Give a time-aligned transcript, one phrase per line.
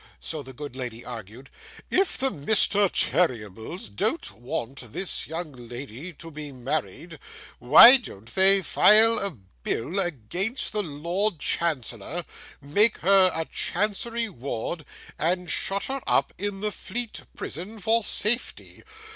[0.19, 1.51] so the good lady argued;
[1.91, 2.91] 'if the Mr.
[2.91, 7.19] Cheerybles don't want this young lady to be married,
[7.59, 12.25] why don't they file a bill against the Lord Chancellor,
[12.59, 14.85] make her a Chancery ward,
[15.19, 18.81] and shut her up in the Fleet prison for safety?